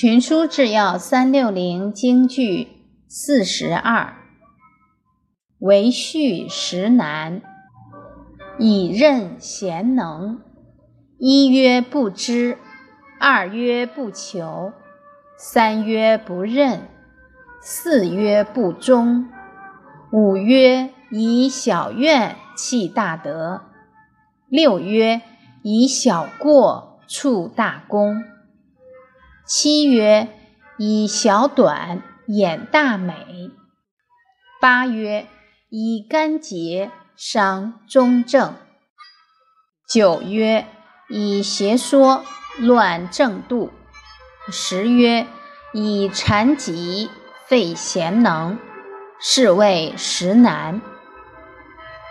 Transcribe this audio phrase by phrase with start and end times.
[0.00, 2.68] 群书治要三六零京剧
[3.08, 4.14] 四十二，
[5.58, 7.42] 为序实难，
[8.60, 10.40] 以任贤能。
[11.18, 12.58] 一曰不知，
[13.18, 14.72] 二曰不求，
[15.36, 16.82] 三曰不任，
[17.60, 19.26] 四曰不忠，
[20.12, 23.62] 五曰以小怨弃大德，
[24.46, 25.22] 六曰
[25.64, 28.22] 以小过处大功。
[29.48, 30.28] 七曰
[30.76, 33.50] 以小短掩大美，
[34.60, 35.26] 八曰
[35.70, 38.56] 以干结伤中正，
[39.88, 40.66] 九曰
[41.08, 42.22] 以邪说
[42.58, 43.70] 乱正度，
[44.50, 45.26] 十曰
[45.72, 47.08] 以谗疾
[47.46, 48.58] 废贤能，
[49.18, 50.82] 是谓实难。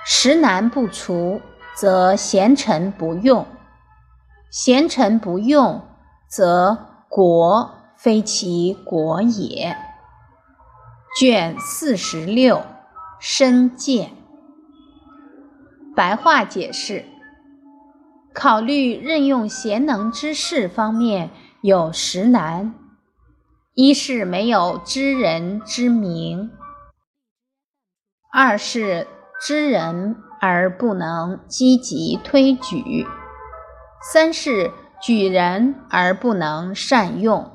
[0.03, 1.39] 实难不除，
[1.75, 3.45] 则贤臣不用；
[4.49, 5.87] 贤臣不用，
[6.27, 6.96] 则。
[7.09, 9.75] 国非其国也。
[11.17, 12.63] 卷四十六，
[13.19, 14.11] 深见。
[15.95, 17.05] 白话解释：
[18.33, 22.75] 考虑任用贤能之士方面有实难，
[23.73, 26.51] 一是没有知人之明；
[28.31, 29.07] 二是
[29.41, 33.07] 知人而不能积极推举；
[34.13, 34.71] 三是。
[34.99, 37.51] 举人而不能善用，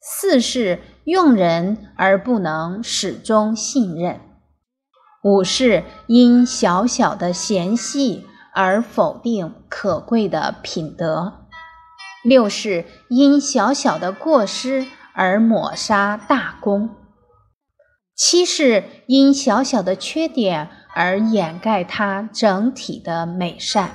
[0.00, 4.20] 四是用人而不能始终信任，
[5.24, 11.48] 五是因小小的嫌隙而否定可贵的品德，
[12.22, 16.90] 六是因小小的过失而抹杀大功，
[18.14, 23.94] 七是因小小的缺点而掩盖他整体的美善，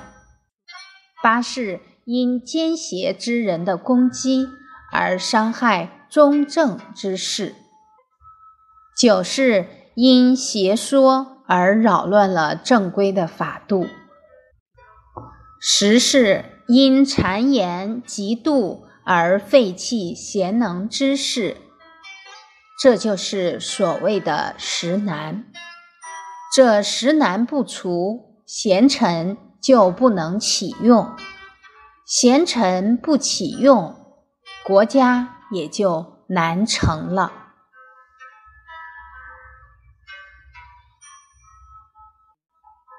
[1.22, 1.80] 八是。
[2.10, 4.48] 因奸邪之人的攻击
[4.90, 7.54] 而伤害忠正之士，
[8.96, 13.86] 九是因邪说而扰乱了正规的法度，
[15.60, 21.58] 十是因谗言嫉妒而废弃贤能之士。
[22.80, 25.44] 这就是所谓的十难。
[26.56, 31.14] 这十难不除，贤臣就不能启用。
[32.08, 33.94] 贤臣不启用，
[34.64, 37.47] 国家也就难成了。